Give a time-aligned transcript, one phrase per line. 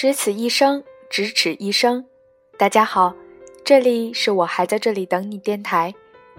[0.00, 2.06] 只此一生，咫尺一生。
[2.56, 3.14] 大家好，
[3.62, 5.94] 这里是我还在这里等你电台，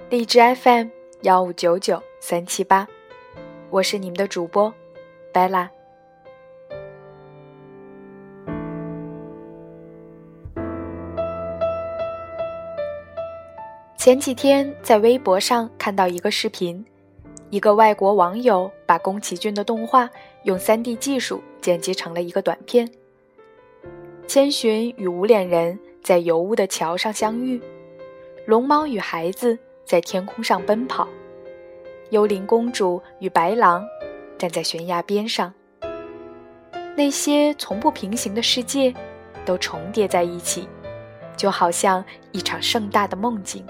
[0.10, 0.88] 荔枝 FM
[1.22, 2.88] 幺五九九三七八，
[3.70, 4.74] 我是你们的主播
[5.32, 5.70] 贝拉。
[13.96, 16.84] 前几天在微博上看到一个视频，
[17.52, 20.10] 一个外国网友把宫崎骏的动画
[20.46, 22.92] 用 3D 技术剪辑成了一个短片。
[24.34, 27.62] 千寻与无脸人在油污的桥上相遇，
[28.46, 31.06] 龙猫与孩子在天空上奔跑，
[32.12, 33.86] 幽灵公主与白狼
[34.38, 35.54] 站在悬崖边上。
[36.96, 38.94] 那些从不平行的世界
[39.44, 40.66] 都重叠在一起，
[41.36, 43.66] 就好像一场盛大的梦境。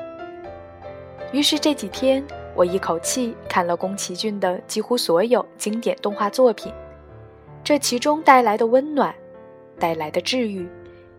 [1.31, 6.71] 于是这几天，我一口气看了宫崎骏的几乎所有经典动画作品，
[7.63, 9.11] 这其中带来的温暖，
[9.81, 10.69] 带来的治愈，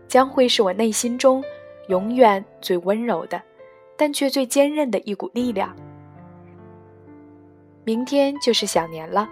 [0.07, 1.43] 将会是我内心中
[1.89, 3.41] 永远最温柔的，
[3.97, 5.75] 但却最坚韧的一股力量。
[7.83, 9.29] 明天就是小年了，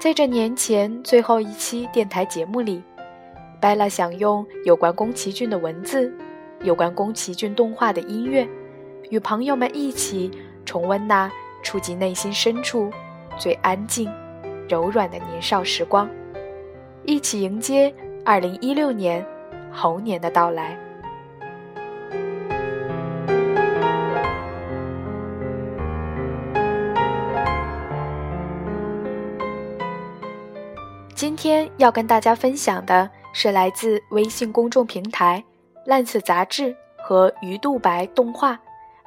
[0.00, 2.82] 在这年前最后一期电台节目里，
[3.60, 6.10] 拜拉想用有关宫崎骏的文字，
[6.62, 8.48] 有关宫崎骏动画的音乐。
[9.10, 10.30] 与朋友们一起
[10.64, 11.30] 重温那
[11.62, 12.90] 触及内心深处
[13.38, 14.10] 最安静、
[14.68, 16.08] 柔软的年少时光，
[17.04, 17.94] 一起迎接
[18.26, 19.24] 二零一六年
[19.72, 20.76] 猴年的到来。
[31.14, 35.42] 今天要跟大家分享的是来自微信公众平台
[35.86, 38.58] “烂色杂志”和“鱼肚白动画”。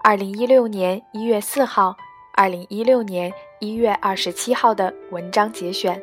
[0.02, 1.94] 二零一六年一月四号，
[2.36, 3.30] 二零一六年
[3.60, 6.02] 一月二十七号的文章节选。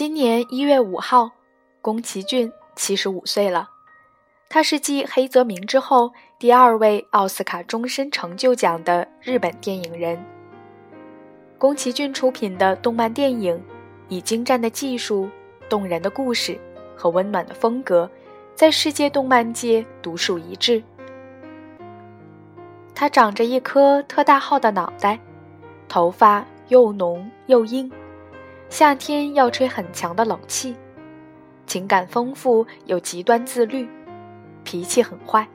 [0.00, 1.30] 今年一月五号，
[1.82, 3.68] 宫崎骏七十五岁了。
[4.48, 10.18] 他是继黑泽明之后第二位奥斯卡终身成就奖的日本电影人。
[11.58, 13.62] 宫崎骏出品的动漫电影，
[14.08, 15.28] 以精湛的技术、
[15.68, 16.58] 动人的故事
[16.96, 18.10] 和温暖的风格，
[18.54, 20.82] 在世界动漫界独树一帜。
[22.94, 25.20] 他长着一颗特大号的脑袋，
[25.90, 27.92] 头发又浓又硬，
[28.70, 30.76] 夏天要吹很强的冷气，
[31.66, 33.86] 情感丰富又极端自律。
[34.62, 35.46] 脾气很坏。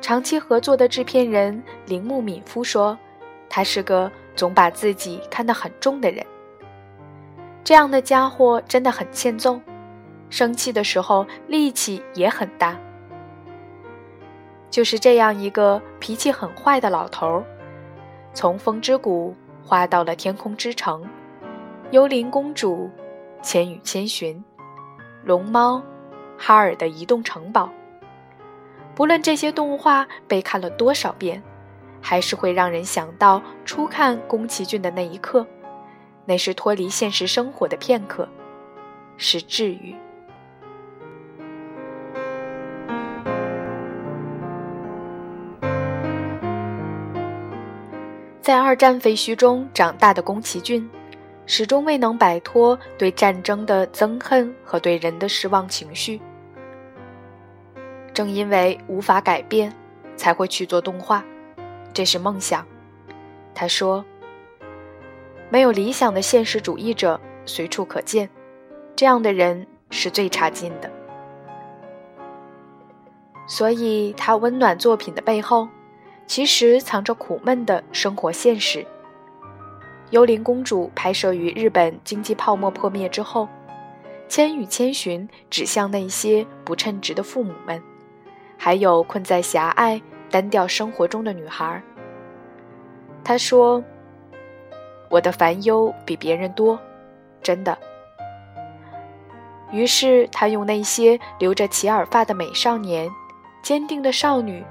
[0.00, 2.96] 长期合作的制片人铃木敏夫说
[3.50, 6.24] ：“他是个总把自己看得很重的人。
[7.64, 9.60] 这样的家伙真的很欠揍，
[10.30, 12.78] 生气的时候力气也很大。
[14.70, 17.44] 就是这样一个脾气很坏的老头儿，
[18.32, 21.04] 从风之谷画到了天空之城，
[21.94, 22.90] 幽灵公主，
[23.40, 24.42] 千与千寻，
[25.22, 25.80] 龙猫，
[26.36, 27.70] 哈尔的移动城堡。”
[28.96, 31.40] 不论这些动画被看了多少遍，
[32.00, 35.46] 还是会让人想到初看宫崎骏的那一刻，
[36.24, 38.28] 那是脱离现实生活的片刻，
[39.16, 39.94] 是治愈。
[48.40, 50.90] 在二战废墟中长大的宫崎骏，
[51.46, 56.20] 始终未能摆脱对战争的憎恨和对人的失望情绪。
[58.12, 59.72] 正因为无法改变，
[60.16, 61.22] 才会去做动画，
[61.92, 62.66] 这是梦想。
[63.54, 64.04] 他说
[65.50, 68.28] ：“没有理想的现实主义者随处可见，
[68.96, 70.90] 这样的人是最差劲的。”
[73.46, 75.68] 所以，他温暖作品的背后，
[76.26, 78.78] 其实藏着苦闷的生活现实。
[80.14, 83.46] 《幽灵公主》拍摄于日本经济泡沫破灭之后，
[84.28, 87.82] 《千与千寻》指向那些不称职的父母们。
[88.56, 90.00] 还有困在狭隘、
[90.30, 91.82] 单调生活中的女孩。
[93.24, 93.82] 他说
[95.10, 96.78] ：“我的烦忧比别人多，
[97.42, 97.76] 真的。”
[99.72, 103.10] 于是他用那些留着齐耳发的美少年、
[103.64, 104.64] 坚定的少女、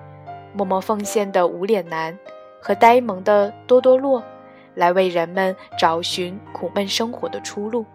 [0.54, 2.18] 默默奉献的无脸男
[2.62, 4.24] 和呆萌的多多洛，
[4.75, 7.86] 来为人们找寻苦闷生活的出路。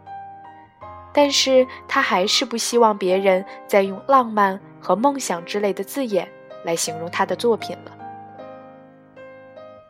[1.13, 4.61] 但是他还是不希望别人再用浪漫。
[4.81, 6.29] 和梦想之类的字眼
[6.65, 7.91] 来形容他的作品了。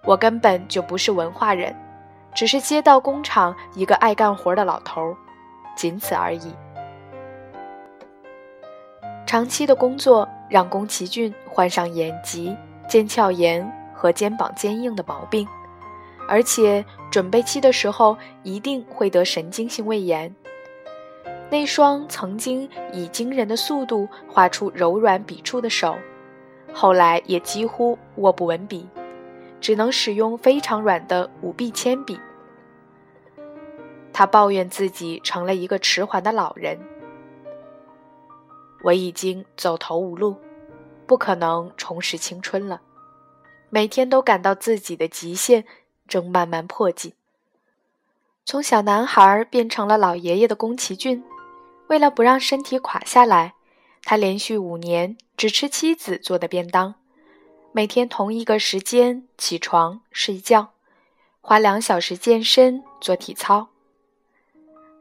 [0.04, 1.76] 我根本就不是文化人，
[2.34, 5.14] 只是街道工厂一个爱干活的老头，
[5.76, 6.54] 仅此而已。
[9.26, 12.56] 长期的工作让宫崎骏患上眼疾、
[12.88, 15.46] 腱鞘炎和肩膀坚硬的毛病，
[16.28, 20.32] 而且准备期的时候一定会得神经性胃炎。
[21.50, 25.96] 那双曾经以惊人的速度画出柔软笔触的手，
[26.74, 28.86] 后来也几乎握不稳笔，
[29.58, 32.20] 只能使用非常软的五 B 铅笔。
[34.12, 36.78] 他抱怨自己成了一个迟缓的老人。
[38.82, 40.36] 我已经走投无路，
[41.06, 42.82] 不可能重拾青春了，
[43.70, 45.64] 每天都感到自己的极限
[46.08, 47.12] 正慢慢迫近。
[48.44, 51.22] 从小男孩变成了老爷爷的宫崎骏。
[51.88, 53.54] 为了不让身体垮下来，
[54.02, 56.94] 他连续五年只吃妻子做的便当，
[57.72, 60.72] 每天同一个时间起床睡觉，
[61.40, 63.68] 花两小时健身做体操。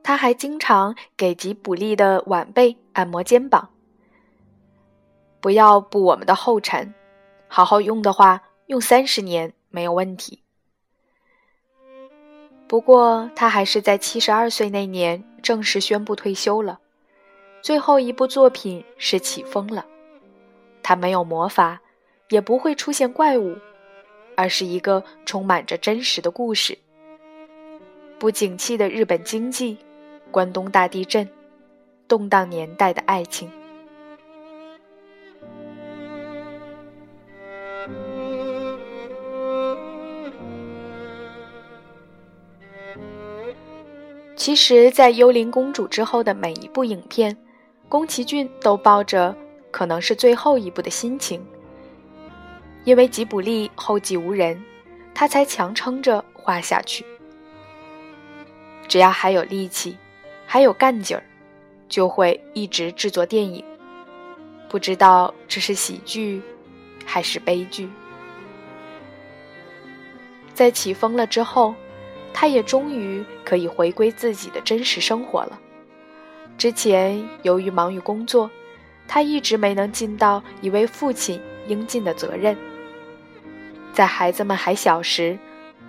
[0.01, 3.69] 他还经常给吉卜力的晚辈按摩肩膀。
[5.41, 6.93] 不要步我们的后尘，
[7.49, 10.41] 好好用的话，用三十年没有问题。
[12.67, 16.79] 不过，他还是在七十二岁那年正式宣布退休了。
[17.61, 19.81] 最后一部作品是《起风了》，
[20.83, 21.81] 他没有魔法，
[22.29, 23.55] 也不会出现怪物，
[24.35, 26.77] 而是一个充满着真实的故事。
[28.19, 29.77] 不景气的日本经济，
[30.29, 31.27] 关东大地震，
[32.07, 33.49] 动荡年代的爱情。
[44.47, 47.35] 其实，在《幽灵公主》之后的每一部影片，
[47.89, 49.35] 宫崎骏都抱着
[49.71, 51.45] 可能是最后一部的心情，
[52.85, 54.63] 因为吉卜力后继无人，
[55.13, 57.05] 他才强撑着画下去。
[58.87, 59.97] 只要还有力气，
[60.45, 61.23] 还有干劲儿，
[61.89, 63.61] 就会一直制作电影。
[64.69, 66.41] 不知道这是喜剧，
[67.05, 67.89] 还是悲剧。
[70.53, 71.75] 在起风了之后。
[72.33, 75.59] 他也终于可以回归自己的真实生活了。
[76.57, 78.49] 之前由于忙于工作，
[79.07, 82.57] 他一直没能尽到一位父亲应尽的责任。
[83.93, 85.37] 在孩子们还小时，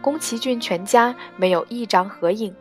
[0.00, 2.55] 宫崎骏全家没有一张合影。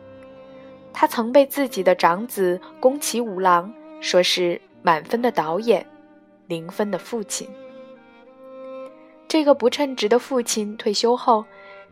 [0.92, 5.86] 他曾被自己的长子宫崎五郎说是满分的导演，
[6.46, 7.48] 零分的父亲。
[9.28, 11.44] 这个不称职的父亲退休后。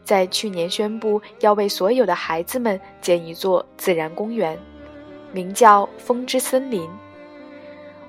[0.06, 4.56] 在去年宣布要为所有的孩子们建一座自然公园，
[5.32, 6.88] 名叫“风之森林”。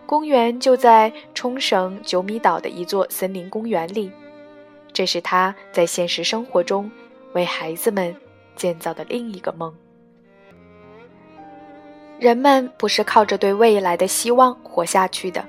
[0.06, 4.12] 公园就在冲绳九米岛的一座森林公园里，
[4.94, 6.90] 这是他在现实生活中
[7.34, 8.16] 为孩子们
[8.56, 9.74] 建造的另一个梦。
[12.20, 15.44] 人们不是靠着对未来的希望活下去的，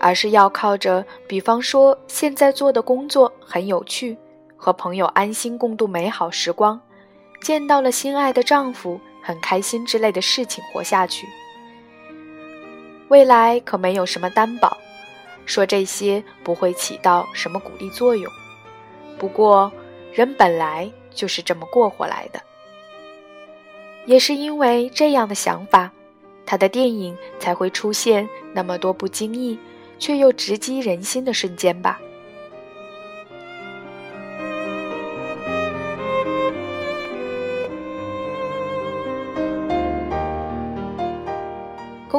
[0.00, 4.16] 而是要靠着，比方说现在做的工作很有趣。
[4.56, 6.80] 和朋友安心共度美好时光，
[7.40, 11.26] 见到了心爱的丈夫，很开心之类的事情活下去。
[13.08, 14.76] 未来可没有什么担保，
[15.44, 18.30] 说这些不会起到什么鼓励作用。
[19.18, 19.70] 不过，
[20.12, 22.40] 人本来就是这么过活来的。
[24.06, 25.90] 也是因为这样的想法，
[26.44, 29.58] 他的电影才会出现那么多不经意
[29.98, 32.00] 却又直击人心的瞬间吧。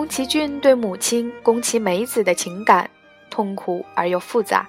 [0.07, 2.89] 宫崎骏对母亲宫崎美子的情感
[3.29, 4.65] 痛苦而又复杂，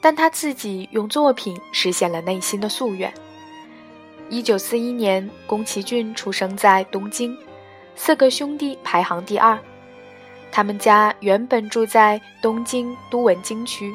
[0.00, 3.12] 但他自己用作品实现了内心的夙愿。
[4.28, 7.36] 一九四一年，宫崎骏出生在东京，
[7.96, 9.58] 四个兄弟排行第二。
[10.52, 13.92] 他们家原本住在东京都文京区，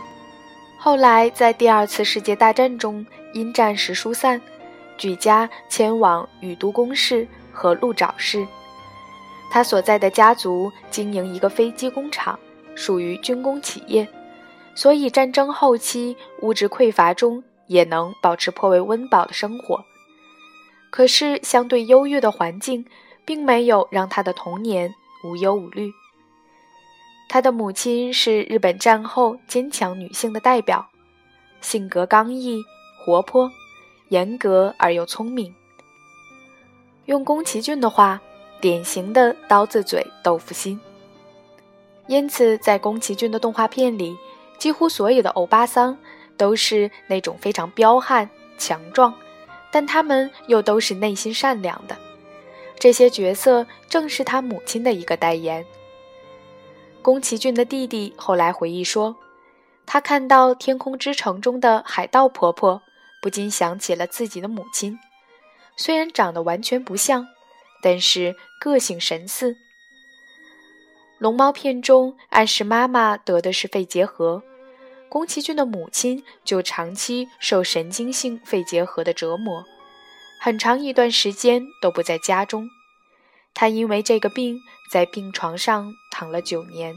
[0.78, 4.42] 后来在第二次世界大战中因战事疏散，
[4.98, 8.46] 举家迁往宇都宫市和鹿沼市。
[9.52, 12.40] 他所在的家族经营一个飞机工厂，
[12.76, 14.08] 属于军工企业，
[14.76, 19.84] 所以战争后期物质匮乏中也能保持颇为温饱的生活。
[20.92, 22.86] 可是，相对优越的环境，
[23.26, 25.92] 并没有让他的童年无忧无虑。
[27.28, 30.90] 他的母亲是日本战后坚强女性的代表，
[31.62, 32.64] 性格刚毅、
[33.00, 33.52] 活泼、
[34.10, 35.54] 严格而又聪明。
[37.06, 38.22] 用宫崎骏的话。
[38.62, 40.80] 典型的刀子嘴豆腐心，
[42.08, 44.18] 因此在宫崎骏的动画片里，
[44.58, 45.98] 几乎所有的欧巴桑
[46.36, 49.14] 都是那种非常彪悍、强壮，
[49.72, 51.98] 但他们又都是内心善良的。
[52.78, 55.66] 这些角色正是他母亲的一个代言。
[57.02, 59.16] 宫崎骏的弟弟后来回忆说，
[59.86, 62.82] 他看到《天空之城》中的海盗婆婆，
[63.22, 65.00] 不禁想起了自己的母亲。
[65.78, 67.28] 虽然长得完全不像，
[67.82, 69.58] 但是个性神似。
[71.18, 74.42] 龙猫片中暗示妈妈得的是肺结核，
[75.10, 79.66] 宫崎骏的母亲就长期受神经性肺结核的折磨。
[80.42, 82.70] 很长一段时间都不在家中，
[83.54, 84.58] 他因为这个病
[84.90, 86.96] 在病床上躺了九年，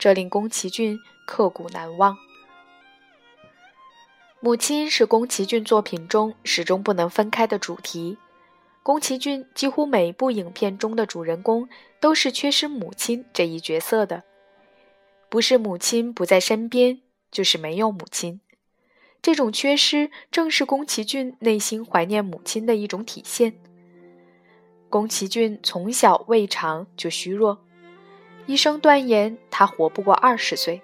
[0.00, 2.16] 这令宫崎骏刻骨难忘。
[4.40, 8.18] 母亲是宫崎骏作品中始终不能分开的主题，
[8.88, 11.68] 宫崎骏几乎每一部影片中的主人公
[12.00, 14.22] 都是缺失母亲这一角色的，
[15.28, 18.40] 不是母亲不在身边，就是没有母亲。
[19.20, 23.58] 这种缺失正是宫崎骏内心怀念母亲的一种体现。
[24.88, 27.58] 宫崎骏从小胃肠就虚弱，
[28.46, 30.80] 医生断言他活不过二十岁。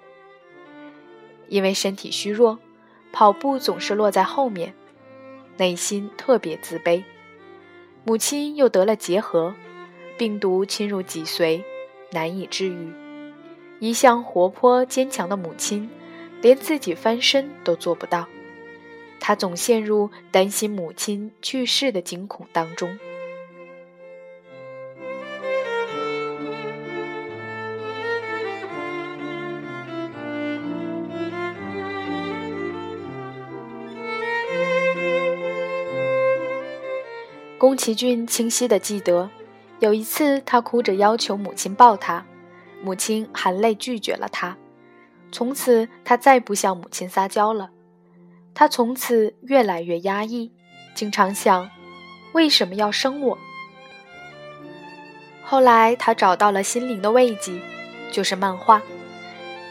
[1.47, 2.59] 因为身体虚弱，
[3.11, 4.75] 跑步总是落在后面，
[5.57, 7.03] 内心特别自卑。
[8.05, 9.53] 母亲又得了结核，
[10.17, 11.63] 病毒侵入脊髓，
[12.11, 12.93] 难以治愈。
[13.79, 15.89] 一向活泼坚强的母亲。
[16.41, 18.27] 连自己翻身都做不到，
[19.19, 22.99] 他总陷入担心母亲去世的惊恐当中。
[37.65, 39.27] 宫崎骏清晰的记得，
[39.79, 42.23] 有一次他哭着要求母亲抱他，
[42.83, 44.55] 母亲含泪拒绝了他。
[45.31, 47.71] 从此，他再不向母亲撒娇了。
[48.53, 50.51] 他从此越来越压抑，
[50.93, 51.67] 经常想：
[52.33, 53.37] 为什么要生我？
[55.43, 57.59] 后来，他找到了心灵的慰藉，
[58.11, 58.79] 就是漫画。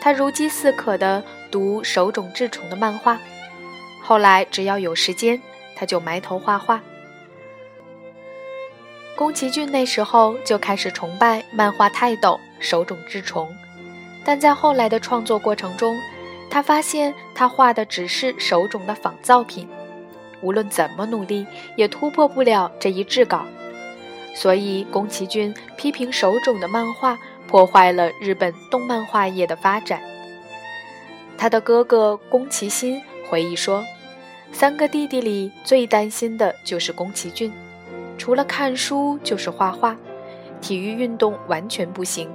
[0.00, 3.20] 他如饥似渴地读手冢治虫的漫画。
[4.02, 5.40] 后来，只要有时间，
[5.76, 6.82] 他就埋头画画。
[9.16, 13.49] 宫崎骏那时候就开始崇拜漫画泰斗手冢治虫。
[14.25, 15.97] 但在后来的创作过程中，
[16.50, 19.68] 他发现他画的只是手冢的仿造品，
[20.40, 23.44] 无论怎么努力也突破不了这一制稿。
[24.35, 27.16] 所以宫崎骏批评手冢的漫画
[27.47, 30.00] 破坏了日本动漫画业的发展。
[31.38, 33.85] 他的哥哥宫崎新回忆说
[34.50, 37.52] ：“三个弟弟里最担心的就是宫崎骏，
[38.16, 39.97] 除了看书就是画画，
[40.61, 42.30] 体育运动完全不行。”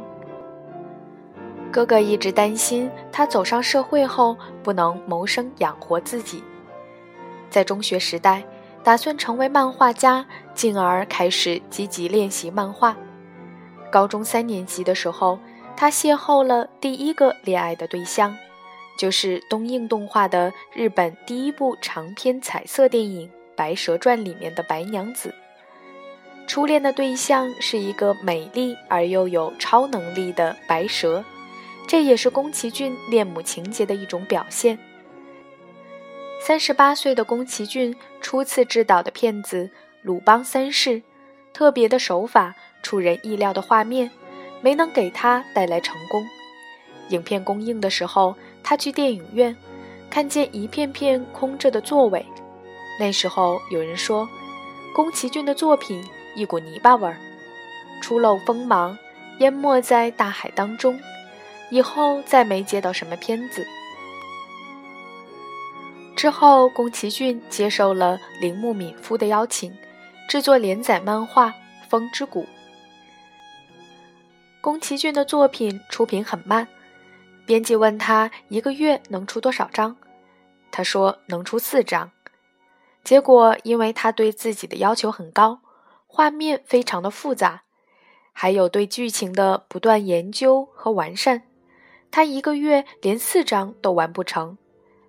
[1.71, 6.43] 哥哥一直担心他走上社会后不能谋生养活自己，
[7.50, 8.43] 在中学时代
[8.83, 12.98] 打算成为漫画家，进而开始积极练习漫画。
[13.91, 15.38] 高中三年级的时候，
[15.77, 18.36] 他邂逅了第一个恋爱的对象，
[18.98, 25.33] 就是东映动画的日本第一部长篇彩色电影《白蛇传》里面的白娘子。
[26.50, 31.24] 初恋的对象是一个美丽而又有超能力的白蛇。
[31.88, 34.79] 这也是宫崎骏恋母情节的一种表现。
[36.41, 39.65] 三十八岁的宫崎骏初次执导的片子
[40.01, 40.89] 《鲁邦三世》，
[41.53, 44.10] 特别的手法、出人意料的画面，
[44.60, 46.25] 没能给他带来成功。
[47.10, 49.56] 影片公映的时候，他去电影院，
[50.10, 52.25] 看见一片片空着的座位。
[53.00, 54.27] 那时候有人说，
[54.96, 56.03] 宫崎骏的作品
[56.39, 57.17] 一股泥巴味儿，
[58.01, 58.98] 初露锋芒，
[59.39, 60.98] 淹没在大海当中。
[61.69, 63.67] 以后再没接到什么片子。
[66.15, 69.77] 之后，宫崎骏接受了铃木敏夫的邀请，
[70.29, 71.50] 制作连载漫画
[71.89, 72.43] 《风之谷》。
[74.62, 76.65] 宫崎骏的作品出品很慢，
[77.46, 79.98] 编辑问他一个月能出多少张，
[80.72, 82.10] 他说能出四张。
[83.03, 85.60] 结果，因为他对自己的要求很高，
[86.11, 87.61] 画面非常的复杂，
[88.33, 91.43] 还有对剧情的不断研究和完善。
[92.09, 94.57] 他一个月连四张都完不成，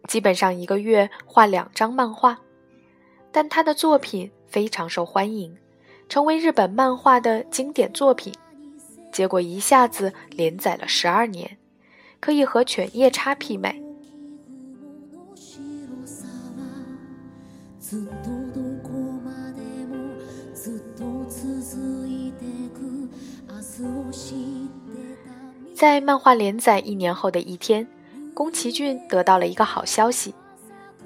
[0.07, 2.39] 基本上一个月画两张漫画，
[3.33, 5.57] 但他的作品非常受欢迎，
[6.07, 8.35] 成为日本漫画的经典作品。
[9.11, 11.57] 结果一下子连载了十二年，
[12.21, 13.83] 可以和《犬夜叉》媲美。
[25.75, 27.87] 在漫画连载一年后的一天，
[28.35, 30.35] 宫崎骏得到了一个好消息，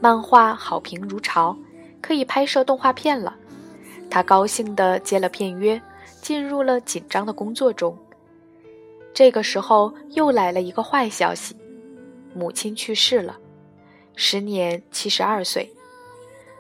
[0.00, 1.56] 漫画好评如潮，
[2.00, 3.36] 可以拍摄动画片了。
[4.10, 5.80] 他高兴地接了片约，
[6.20, 7.96] 进入了紧张的工作中。
[9.12, 11.56] 这个时候又来了一个坏消息：
[12.34, 13.38] 母亲去世了，
[14.16, 15.72] 时年七十二岁。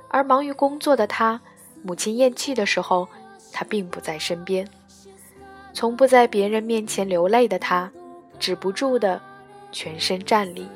[0.08, 1.40] 而忙于工作的他，
[1.82, 3.08] 母亲咽气的时候，
[3.52, 4.68] 他并不在身边。
[5.74, 7.90] 从不在别人面前流泪的他，
[8.38, 9.20] 止不住的
[9.72, 10.66] 全身战栗。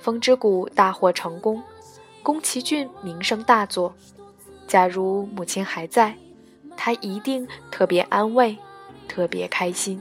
[0.00, 1.60] 风之谷大获成功，
[2.22, 3.92] 宫崎骏名声大作。
[4.68, 6.16] 假如母亲还在，
[6.76, 8.56] 他一定特别安慰，
[9.08, 10.00] 特别开心。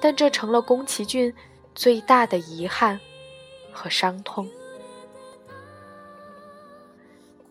[0.00, 1.34] 但这成了宫崎骏
[1.74, 3.00] 最大的遗憾
[3.72, 4.48] 和伤痛。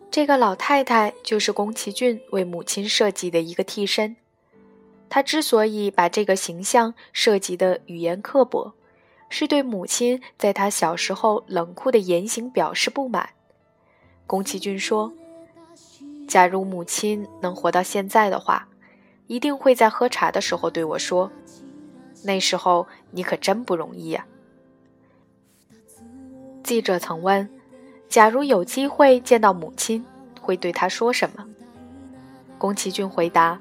[0.10, 4.16] 这个老太太就是宫崎骏为母亲设计的一个替身。
[5.14, 8.74] 他之所以把这个形象设计的语言刻薄，
[9.30, 13.30] 是对母亲在他小时候冷酷的言行表示不满。
[14.26, 15.14] 宫崎骏说
[16.28, 18.68] ：“假如母亲能活到现在的话，
[19.28, 21.32] 一定会在喝茶的时候对我说
[22.26, 24.26] ：‘那时候你可真不容易呀。’”
[26.64, 27.48] 记者曾问
[28.10, 30.04] ：“假如有机会见到母亲，
[30.42, 31.46] 会对她说什么？”
[32.58, 33.60] 宫崎骏回答。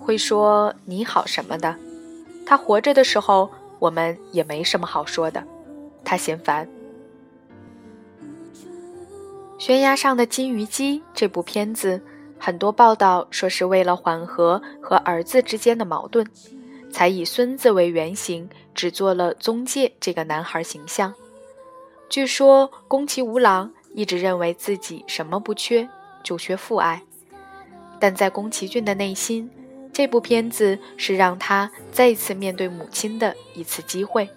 [0.00, 1.76] 会说你好什么的，
[2.46, 5.44] 他活着的时候，我们也没什么好说的，
[6.02, 6.68] 他嫌烦。
[9.58, 12.00] 悬崖上的金鱼姬这部片子，
[12.38, 16.26] 很多报道说是为了缓和和儿子之间的矛盾，
[16.90, 21.12] 才以孙子为原型，只做了宗介这个男孩形象。
[22.08, 25.86] 据说宫崎吾郎一直认为自己什么不缺，
[26.24, 27.02] 就缺父爱，
[28.00, 29.48] 但在宫崎骏的内心。
[30.00, 34.30] 这部片子是让他再次面对母亲的一次机会。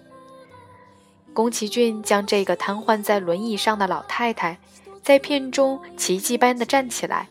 [1.32, 4.58] 宫崎骏将这个瘫痪在轮椅上的老太太，
[5.02, 7.28] 在片中奇迹般的站起来。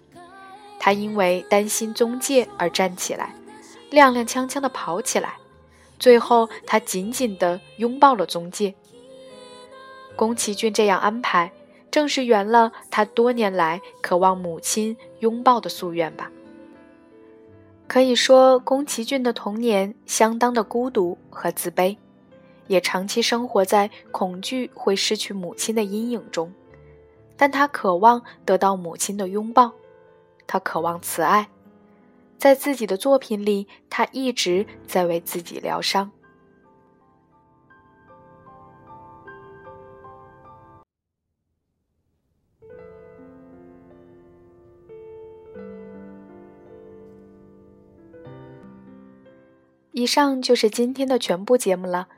[0.80, 3.36] 她因为担心宗介而站起来，
[3.92, 5.36] 踉踉跄跄的跑起来，
[6.00, 8.74] 最后她紧紧地拥抱了宗介。
[10.16, 11.52] 宫崎骏这样安排，
[11.92, 16.32] 正是圆了他多年来渴望母亲拥抱的夙愿吧。
[17.94, 21.96] 可以说，宫崎骏的童年相当的孤独和自卑，
[22.66, 26.52] 也长期生活在恐惧会失去母亲的阴影中。
[27.38, 29.74] 但他渴望得到母亲的拥抱，
[30.48, 31.50] 他渴望慈爱。
[32.40, 36.10] 在自己的作品里，他一直在为自己疗伤。
[50.04, 52.10] 以上就是今天的全部节目了，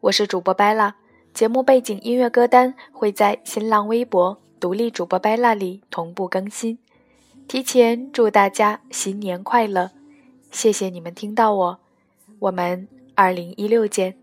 [0.00, 0.96] 我是主播拜拉。
[1.32, 6.78] 节目背景音乐歌单会在新浪微博“独立主播拜拉”里同步更新。
[7.48, 9.90] 提前祝大家新年快乐，
[10.50, 11.80] 谢谢你们听到我，
[12.40, 14.18] 我们二零一六见。